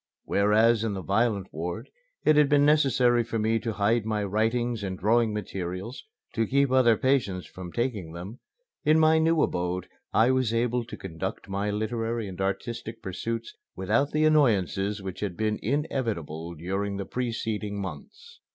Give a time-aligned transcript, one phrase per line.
[0.23, 1.91] Whereas in the violent ward
[2.25, 6.71] it had been necessary for me to hide my writing and drawing materials to keep
[6.71, 8.39] other patients from taking them,
[8.83, 14.09] in my new abode I was able to conduct my literary and artistic pursuits without
[14.09, 18.39] the annoyances which had been inevitable during the preceding months.